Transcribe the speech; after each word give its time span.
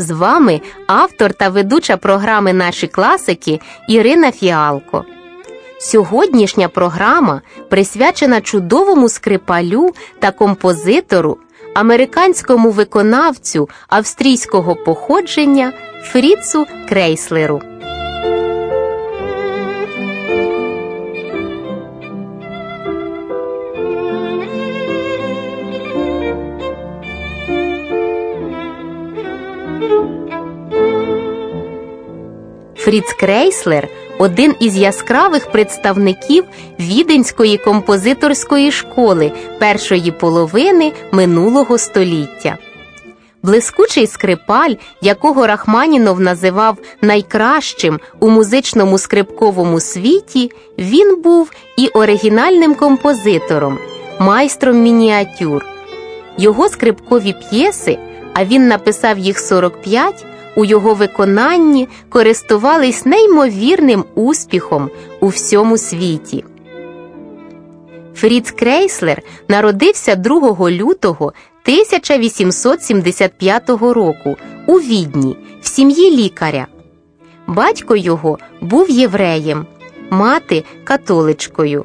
З 0.00 0.10
вами 0.10 0.60
автор 0.86 1.34
та 1.34 1.48
ведуча 1.48 1.96
програми 1.96 2.52
Наші 2.52 2.86
класики 2.86 3.60
Ірина 3.88 4.32
Фіалко. 4.32 5.04
Сьогоднішня 5.80 6.68
програма 6.68 7.42
присвячена 7.68 8.40
чудовому 8.40 9.08
скрипалю 9.08 9.90
та 10.18 10.30
композитору, 10.30 11.38
американському 11.74 12.70
виконавцю 12.70 13.68
австрійського 13.88 14.76
походження 14.76 15.72
Фріцу 16.02 16.66
Крейслеру. 16.88 17.62
Фріц 32.88 33.12
Крейслер 33.12 33.88
один 34.18 34.54
із 34.60 34.76
яскравих 34.76 35.52
представників 35.52 36.44
віденської 36.80 37.58
композиторської 37.58 38.72
школи 38.72 39.32
першої 39.58 40.10
половини 40.12 40.92
минулого 41.12 41.78
століття. 41.78 42.58
Блискучий 43.42 44.06
скрипаль, 44.06 44.74
якого 45.02 45.46
Рахманінов 45.46 46.20
називав 46.20 46.78
найкращим 47.02 48.00
у 48.20 48.30
музичному 48.30 48.98
скрипковому 48.98 49.80
світі, 49.80 50.50
він 50.78 51.22
був 51.22 51.50
і 51.76 51.88
оригінальним 51.88 52.74
композитором, 52.74 53.78
майстром 54.18 54.82
мініатюр. 54.82 55.66
Його 56.38 56.68
скрипкові 56.68 57.34
п'єси, 57.50 57.98
а 58.34 58.44
він 58.44 58.68
написав 58.68 59.18
їх 59.18 59.38
45, 59.38 60.26
у 60.58 60.64
його 60.64 60.94
виконанні 60.94 61.88
користувались 62.08 63.06
неймовірним 63.06 64.04
успіхом 64.14 64.90
у 65.20 65.28
всьому 65.28 65.78
світі. 65.78 66.44
Фріц 68.14 68.50
Крейслер 68.50 69.22
народився 69.48 70.16
2 70.16 70.70
лютого 70.70 71.32
1875 71.62 73.70
року 73.70 74.36
у 74.66 74.74
Відні 74.74 75.36
в 75.62 75.66
сім'ї 75.66 76.10
лікаря. 76.10 76.66
Батько 77.46 77.96
його 77.96 78.38
був 78.60 78.90
євреєм, 78.90 79.66
мати 80.10 80.64
католичкою. 80.84 81.84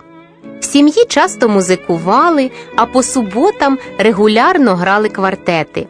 В 0.59 0.65
сім'ї 0.65 1.05
часто 1.07 1.49
музикували, 1.49 2.51
а 2.75 2.85
по 2.85 3.03
суботам 3.03 3.77
регулярно 3.97 4.75
грали 4.75 5.09
квартети. 5.09 5.87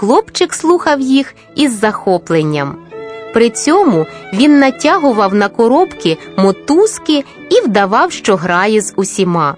Хлопчик 0.00 0.54
слухав 0.54 1.00
їх 1.00 1.34
із 1.54 1.80
захопленням. 1.80 2.76
При 3.34 3.50
цьому 3.50 4.06
він 4.32 4.58
натягував 4.58 5.34
на 5.34 5.48
коробки 5.48 6.18
мотузки 6.36 7.24
і 7.50 7.60
вдавав, 7.60 8.12
що 8.12 8.36
грає 8.36 8.80
з 8.80 8.92
усіма. 8.96 9.56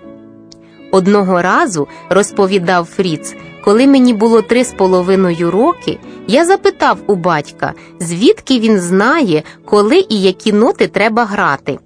Одного 0.93 1.43
разу, 1.43 1.89
розповідав 2.09 2.85
Фріц, 2.85 3.35
коли 3.65 3.87
мені 3.87 4.15
було 4.15 4.43
три 4.43 4.65
з 4.65 4.73
половиною 4.73 5.51
роки, 5.51 5.99
я 6.27 6.45
запитав 6.45 6.99
у 7.07 7.15
батька, 7.15 7.73
звідки 8.01 8.59
він 8.59 8.79
знає, 8.79 9.43
коли 9.65 10.07
і 10.09 10.23
які 10.23 10.53
ноти 10.53 10.89
треба 10.89 11.25
грати. 11.25 11.79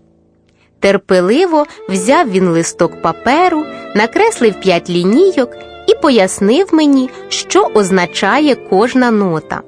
Терпеливо 0.81 1.67
взяв 1.89 2.31
він 2.31 2.49
листок 2.49 3.03
паперу, 3.03 3.65
накреслив 3.95 4.61
п'ять 4.61 4.91
лінійок 4.91 5.51
і 5.87 5.95
пояснив 5.95 6.69
мені, 6.73 7.11
що 7.29 7.69
означає 7.75 8.55
кожна 8.55 9.11
нота. 9.11 9.63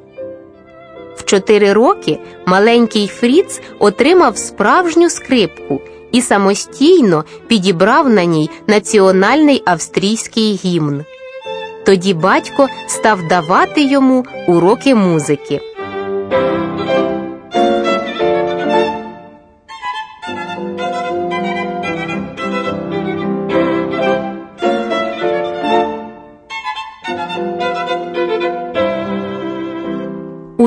В 1.17 1.25
чотири 1.25 1.73
роки 1.73 2.19
маленький 2.47 3.07
Фріц 3.07 3.61
отримав 3.79 4.39
справжню 4.39 5.11
скрипку 5.11 5.81
і 6.13 6.23
самостійно 6.23 7.25
підібрав 7.47 8.09
на 8.09 8.25
ній 8.25 8.51
національний 8.67 9.63
австрійський 9.67 10.61
гімн. 10.65 11.05
Тоді 11.87 12.15
батько 12.15 12.69
став 12.87 13.29
давати 13.29 13.83
йому 13.83 14.25
уроки 14.47 14.95
музики. 14.95 15.61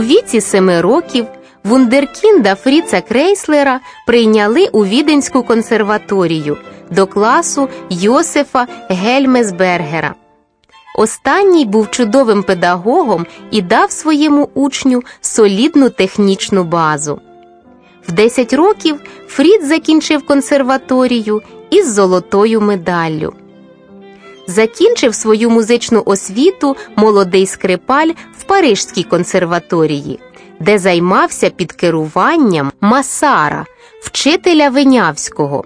У 0.01 0.03
віці 0.03 0.41
семи 0.41 0.81
років 0.81 1.25
вундеркінда 1.63 2.55
Фріца 2.55 3.01
Крейслера 3.01 3.79
прийняли 4.07 4.67
у 4.71 4.85
Віденську 4.85 5.43
консерваторію 5.43 6.57
до 6.91 7.07
класу 7.07 7.69
Йосифа 7.89 8.67
Гельмесбергера. 8.89 10.15
Останній 10.97 11.65
був 11.65 11.91
чудовим 11.91 12.43
педагогом 12.43 13.25
і 13.51 13.61
дав 13.61 13.91
своєму 13.91 14.49
учню 14.53 15.03
солідну 15.21 15.89
технічну 15.89 16.63
базу. 16.63 17.19
В 18.07 18.11
10 18.11 18.53
років 18.53 18.99
Фріц 19.27 19.65
закінчив 19.65 20.25
консерваторію 20.25 21.41
із 21.69 21.93
золотою 21.93 22.61
медаллю. 22.61 23.33
Закінчив 24.47 25.15
свою 25.15 25.49
музичну 25.49 26.03
освіту 26.05 26.75
молодий 26.95 27.47
скрипаль 27.47 28.09
Парижській 28.51 29.03
консерваторії, 29.03 30.19
де 30.59 30.79
займався 30.79 31.49
під 31.49 31.71
керуванням 31.71 32.71
Масара, 32.81 33.65
вчителя 34.01 34.69
Винявського. 34.69 35.63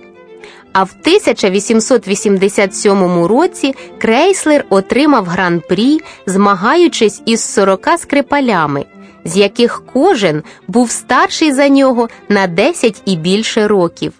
А 0.74 0.84
в 0.84 0.90
1887 1.02 3.26
році 3.26 3.74
Крейслер 3.98 4.66
отримав 4.70 5.26
гран-прі, 5.26 6.00
змагаючись 6.26 7.22
із 7.26 7.54
40 7.54 7.90
скрипалями, 7.98 8.86
з 9.24 9.38
яких 9.38 9.84
кожен 9.94 10.44
був 10.68 10.92
старший 10.92 11.52
за 11.52 11.70
нього 11.70 12.10
на 12.30 12.48
10 12.48 13.02
і 13.06 13.16
більше 13.16 13.68
років. 13.68 14.14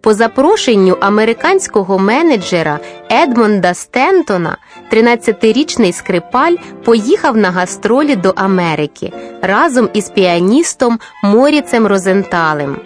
По 0.00 0.14
запрошенню 0.14 0.96
американського 1.00 1.98
менеджера 1.98 2.80
Едмонда 3.10 3.74
Стентона 3.74 4.56
13-річний 4.92 5.92
скрипаль 5.92 6.54
поїхав 6.84 7.36
на 7.36 7.50
гастролі 7.50 8.16
до 8.16 8.32
Америки 8.36 9.12
разом 9.42 9.88
із 9.92 10.08
піаністом 10.08 10.98
Моріцем 11.24 11.86
Розенталем. 11.86 12.76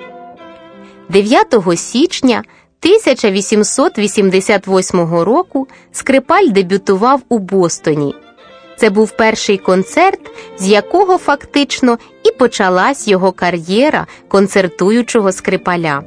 9 1.09 1.47
січня 1.77 2.43
1888 2.81 5.01
року 5.01 5.69
скрипаль 5.93 6.49
дебютував 6.49 7.21
у 7.29 7.39
Бостоні. 7.39 8.15
Це 8.77 8.91
був 8.91 9.11
перший 9.11 9.59
концерт, 9.59 10.21
з 10.59 10.69
якого 10.69 11.19
фактично 11.19 11.99
і 12.25 12.31
почалась 12.31 13.09
його 13.09 13.33
кар'єра 13.33 14.07
концертуючого 14.29 15.33
скрипаля. 15.33 16.03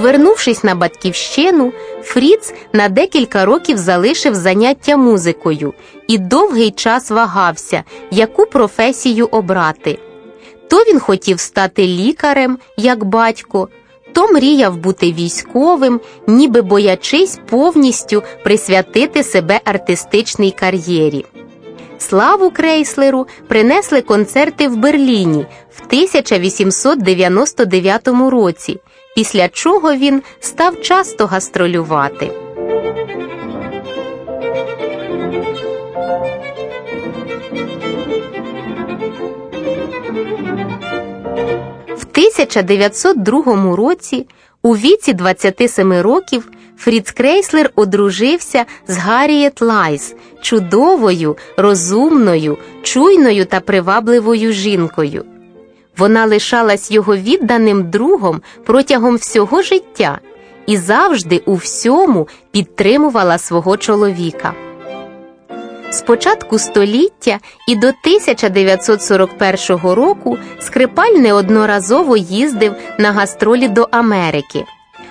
Повернувшись 0.00 0.64
на 0.64 0.74
батьківщину, 0.74 1.72
Фріц 2.02 2.54
на 2.72 2.88
декілька 2.88 3.44
років 3.44 3.78
залишив 3.78 4.34
заняття 4.34 4.96
музикою 4.96 5.74
і 6.08 6.18
довгий 6.18 6.70
час 6.70 7.10
вагався, 7.10 7.84
яку 8.10 8.46
професію 8.46 9.28
обрати. 9.30 9.98
То 10.68 10.76
він 10.76 11.00
хотів 11.00 11.40
стати 11.40 11.86
лікарем, 11.86 12.58
як 12.76 13.04
батько, 13.04 13.68
то 14.12 14.28
мріяв 14.28 14.76
бути 14.76 15.12
військовим, 15.12 16.00
ніби 16.26 16.62
боячись 16.62 17.38
повністю 17.50 18.22
присвятити 18.44 19.24
себе 19.24 19.60
артистичній 19.64 20.50
кар'єрі. 20.50 21.24
Славу 21.98 22.50
Крейслеру 22.50 23.26
принесли 23.48 24.00
концерти 24.00 24.68
в 24.68 24.76
Берліні 24.76 25.46
в 25.76 25.82
1899 25.86 28.08
році, 28.08 28.80
після 29.14 29.48
чого 29.48 29.94
він 29.94 30.22
став 30.40 30.80
часто 30.80 31.26
гастролювати. 31.26 32.32
В 41.96 42.06
1902 42.12 43.76
році 43.76 44.26
у 44.62 44.76
віці 44.76 45.12
27 45.12 45.92
років 45.92 46.50
Фріц 46.76 47.10
Крейслер 47.10 47.70
одружився 47.76 48.64
з 48.88 48.96
Гарієт 48.96 49.62
Лайс, 49.62 50.14
чудовою, 50.42 51.36
розумною, 51.56 52.58
чуйною 52.82 53.44
та 53.44 53.60
привабливою 53.60 54.52
жінкою. 54.52 55.24
Вона 56.00 56.26
лишалась 56.26 56.90
його 56.90 57.16
відданим 57.16 57.90
другом 57.90 58.42
протягом 58.66 59.16
всього 59.16 59.62
життя 59.62 60.18
і 60.66 60.76
завжди 60.76 61.42
у 61.46 61.54
всьому 61.54 62.28
підтримувала 62.50 63.38
свого 63.38 63.76
чоловіка. 63.76 64.52
З 65.90 66.00
початку 66.00 66.58
століття 66.58 67.38
і 67.68 67.76
до 67.76 67.86
1941 67.86 69.82
року 69.82 70.38
Скрипаль 70.60 71.12
неодноразово 71.12 72.16
їздив 72.16 72.74
на 72.98 73.12
гастролі 73.12 73.68
до 73.68 73.88
Америки, 73.90 74.64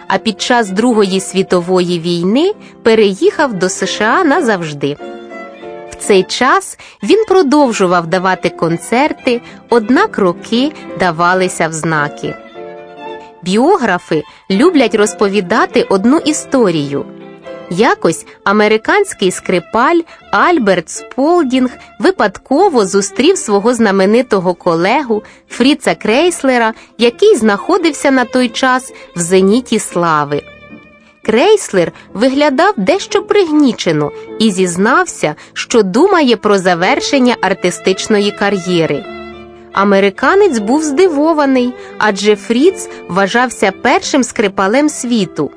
а 0.07 0.17
під 0.17 0.41
час 0.41 0.69
Другої 0.69 1.19
світової 1.19 1.99
війни 1.99 2.53
переїхав 2.83 3.53
до 3.53 3.69
США 3.69 4.23
назавжди. 4.23 4.97
Цей 5.99 6.23
час 6.23 6.77
він 7.03 7.25
продовжував 7.25 8.07
давати 8.07 8.49
концерти, 8.49 9.41
однак 9.69 10.17
роки 10.17 10.71
давалися 10.99 11.67
в 11.67 11.73
знаки. 11.73 12.35
Біографи 13.43 14.23
люблять 14.51 14.95
розповідати 14.95 15.83
одну 15.83 16.17
історію. 16.17 17.05
Якось 17.69 18.25
американський 18.43 19.31
скрипаль 19.31 19.99
Альберт 20.31 20.89
Сполдінг 20.89 21.69
випадково 21.99 22.85
зустрів 22.85 23.37
свого 23.37 23.73
знаменитого 23.73 24.53
колегу 24.53 25.23
Фріца 25.49 25.95
Крейслера, 25.95 26.73
який 26.97 27.35
знаходився 27.35 28.11
на 28.11 28.25
той 28.25 28.49
час 28.49 28.93
в 29.15 29.19
зеніті 29.19 29.79
слави. 29.79 30.41
Крейслер 31.21 31.91
виглядав 32.13 32.73
дещо 32.77 33.21
пригнічено 33.23 34.11
і 34.39 34.51
зізнався, 34.51 35.35
що 35.53 35.83
думає 35.83 36.35
про 36.35 36.57
завершення 36.57 37.35
артистичної 37.41 38.31
кар'єри. 38.31 39.05
Американець 39.73 40.59
був 40.59 40.83
здивований, 40.83 41.73
адже 41.97 42.35
Фріц 42.35 42.89
вважався 43.09 43.71
першим 43.81 44.23
скрипалем 44.23 44.89
світу. 44.89 45.51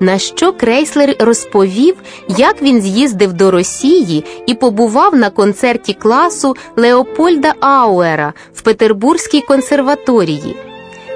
На 0.00 0.18
що 0.18 0.52
Крейслер 0.52 1.16
розповів, 1.18 1.96
як 2.28 2.62
він 2.62 2.80
з'їздив 2.80 3.32
до 3.32 3.50
Росії 3.50 4.24
і 4.46 4.54
побував 4.54 5.14
на 5.14 5.30
концерті 5.30 5.92
класу 5.92 6.56
Леопольда 6.76 7.54
Ауера 7.60 8.32
в 8.54 8.60
Петербурзькій 8.60 9.40
консерваторії. 9.40 10.56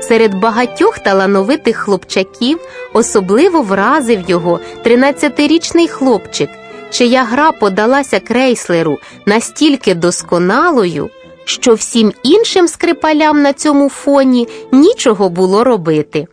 Серед 0.00 0.34
багатьох 0.34 0.98
талановитих 0.98 1.76
хлопчаків 1.76 2.58
особливо 2.92 3.62
вразив 3.62 4.20
його 4.28 4.60
13-річний 4.84 5.88
хлопчик, 5.88 6.50
чия 6.90 7.24
гра 7.24 7.52
подалася 7.52 8.20
крейслеру 8.20 8.98
настільки 9.26 9.94
досконалою, 9.94 11.10
що 11.44 11.74
всім 11.74 12.12
іншим 12.22 12.68
скрипалям 12.68 13.42
на 13.42 13.52
цьому 13.52 13.88
фоні 13.88 14.48
нічого 14.72 15.28
було 15.28 15.64
робити. 15.64 16.26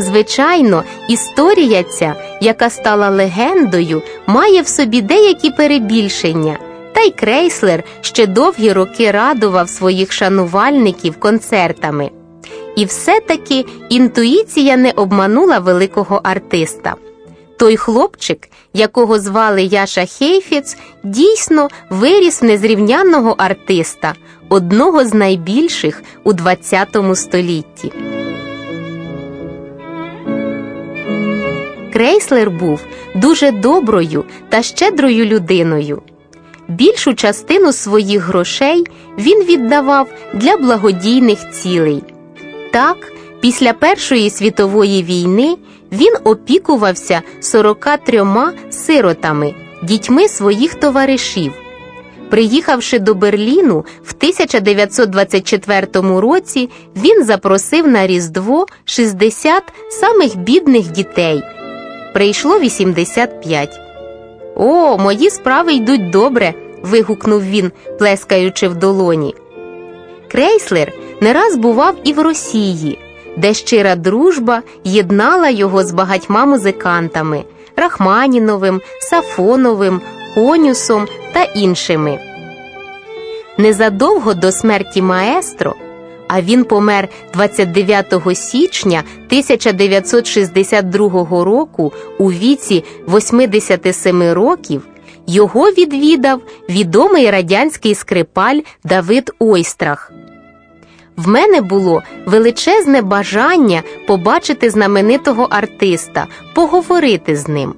Звичайно, 0.00 0.84
історія 1.08 1.82
ця, 1.82 2.14
яка 2.40 2.70
стала 2.70 3.08
легендою, 3.08 4.02
має 4.26 4.62
в 4.62 4.68
собі 4.68 5.00
деякі 5.00 5.50
перебільшення, 5.50 6.58
та 6.92 7.00
й 7.00 7.10
крейслер 7.10 7.84
ще 8.00 8.26
довгі 8.26 8.72
роки 8.72 9.10
радував 9.10 9.68
своїх 9.68 10.12
шанувальників 10.12 11.20
концертами. 11.20 12.10
І 12.76 12.84
все-таки 12.84 13.64
інтуїція 13.88 14.76
не 14.76 14.90
обманула 14.90 15.58
великого 15.58 16.20
артиста. 16.24 16.94
Той 17.58 17.76
хлопчик, 17.76 18.48
якого 18.74 19.18
звали 19.18 19.62
Яша 19.62 20.06
Хейфіц, 20.06 20.76
дійсно 21.04 21.68
виріс 21.90 22.42
незрівнянного 22.42 23.34
артиста, 23.38 24.14
одного 24.48 25.04
з 25.04 25.14
найбільших 25.14 26.02
у 26.24 26.32
ХХ 26.32 27.14
столітті. 27.14 27.92
Крейслер 31.92 32.50
був 32.50 32.80
дуже 33.14 33.50
доброю 33.50 34.24
та 34.48 34.62
щедрою 34.62 35.24
людиною. 35.24 36.02
Більшу 36.68 37.14
частину 37.14 37.72
своїх 37.72 38.22
грошей 38.22 38.84
він 39.18 39.44
віддавав 39.44 40.08
для 40.34 40.56
благодійних 40.56 41.50
цілей. 41.50 42.02
Так, 42.72 43.12
після 43.40 43.72
Першої 43.72 44.30
світової 44.30 45.02
війни 45.02 45.56
він 45.92 46.14
опікувався 46.24 47.22
43 47.40 48.24
сиротами, 48.70 49.54
дітьми 49.82 50.28
своїх 50.28 50.74
товаришів. 50.74 51.52
Приїхавши 52.30 52.98
до 52.98 53.14
Берліну 53.14 53.84
в 54.04 54.14
1924 54.16 55.86
році, 56.20 56.70
він 56.96 57.24
запросив 57.24 57.88
на 57.88 58.06
Різдво 58.06 58.66
60 58.84 59.62
самих 59.90 60.36
бідних 60.36 60.90
дітей. 60.90 61.42
Прийшло 62.14 62.58
85. 62.58 63.80
О, 64.56 64.98
мої 64.98 65.30
справи 65.30 65.72
йдуть 65.72 66.10
добре. 66.10 66.54
вигукнув 66.82 67.42
він, 67.42 67.72
плескаючи 67.98 68.68
в 68.68 68.74
долоні. 68.74 69.34
Крейслер 70.30 70.92
не 71.22 71.32
раз 71.32 71.56
бував 71.56 71.96
і 72.04 72.12
в 72.12 72.20
Росії, 72.20 72.98
де 73.36 73.54
щира 73.54 73.96
дружба 73.96 74.62
єднала 74.84 75.48
його 75.48 75.84
з 75.84 75.92
багатьма 75.92 76.46
музикантами 76.46 77.44
Рахманіновим, 77.76 78.80
Сафоновим, 79.00 80.00
Конюсом 80.34 81.06
та 81.32 81.42
іншими. 81.42 82.18
Незадовго 83.58 84.34
до 84.34 84.52
смерті 84.52 85.02
маестро, 85.02 85.74
а 86.28 86.40
він 86.40 86.64
помер 86.64 87.08
29 87.34 88.14
січня 88.34 89.02
1962 89.26 91.44
року 91.44 91.92
у 92.18 92.32
віці 92.32 92.84
87 93.08 94.32
років. 94.32 94.82
Його 95.26 95.70
відвідав 95.70 96.40
відомий 96.68 97.30
радянський 97.30 97.94
скрипаль 97.94 98.58
Давид 98.84 99.30
Ойстрах. 99.38 100.12
В 101.16 101.28
мене 101.28 101.60
було 101.60 102.02
величезне 102.26 103.02
бажання 103.02 103.82
побачити 104.06 104.70
знаменитого 104.70 105.46
артиста, 105.50 106.26
поговорити 106.54 107.36
з 107.36 107.48
ним. 107.48 107.74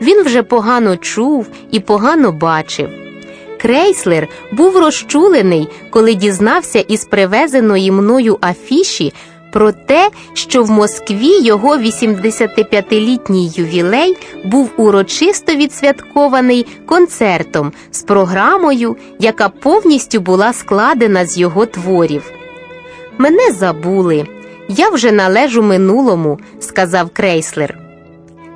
Він 0.00 0.22
вже 0.22 0.42
погано 0.42 0.96
чув 0.96 1.46
і 1.70 1.80
погано 1.80 2.32
бачив. 2.32 2.88
Крейслер 3.60 4.28
був 4.52 4.76
розчулений, 4.76 5.68
коли 5.90 6.14
дізнався 6.14 6.78
із 6.78 7.04
привезеної 7.04 7.90
мною 7.90 8.38
афіші 8.40 9.12
про 9.52 9.72
те, 9.72 10.10
що 10.32 10.62
в 10.62 10.70
Москві 10.70 11.40
його 11.42 11.76
85-літній 11.76 13.50
ювілей 13.54 14.16
був 14.44 14.70
урочисто 14.76 15.54
відсвяткований 15.54 16.66
концертом 16.86 17.72
з 17.90 18.02
програмою, 18.02 18.96
яка 19.18 19.48
повністю 19.48 20.20
була 20.20 20.52
складена 20.52 21.26
з 21.26 21.38
його 21.38 21.66
творів. 21.66 22.41
Мене 23.18 23.52
забули, 23.52 24.26
я 24.68 24.88
вже 24.88 25.12
належу 25.12 25.62
минулому, 25.62 26.38
сказав 26.60 27.10
Крейслер. 27.12 27.78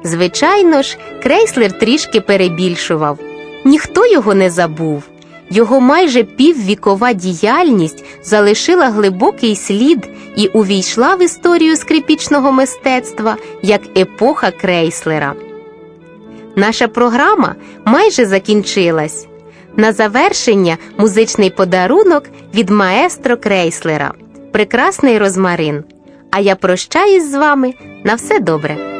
Звичайно 0.04 0.82
ж, 0.82 0.96
Крейслер 1.22 1.78
трішки 1.78 2.20
перебільшував. 2.20 3.18
Ніхто 3.64 4.06
його 4.06 4.34
не 4.34 4.50
забув. 4.50 5.02
Його 5.50 5.80
майже 5.80 6.24
піввікова 6.24 7.12
діяльність 7.12 8.04
залишила 8.22 8.88
глибокий 8.88 9.56
слід 9.56 10.08
і 10.36 10.46
увійшла 10.46 11.14
в 11.14 11.22
історію 11.22 11.76
скрипічного 11.76 12.52
мистецтва 12.52 13.36
як 13.62 13.80
епоха 13.98 14.50
крейслера. 14.50 15.34
Наша 16.56 16.88
програма 16.88 17.54
майже 17.84 18.26
закінчилась. 18.26 19.26
На 19.76 19.92
завершення 19.92 20.76
музичний 20.98 21.50
подарунок 21.50 22.24
від 22.54 22.70
маестро 22.70 23.36
крейслера. 23.36 24.12
Прекрасний 24.56 25.18
розмарин. 25.18 25.84
А 26.30 26.40
я 26.40 26.56
прощаюсь 26.56 27.30
з 27.30 27.34
вами 27.34 27.74
на 28.04 28.14
все 28.14 28.40
добре. 28.40 28.95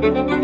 Thank 0.00 0.30
you. 0.30 0.37